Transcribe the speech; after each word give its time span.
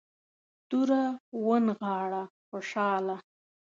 توره 0.69 1.03
ونغاړه 1.47 2.23
خوشحاله. 2.47 3.17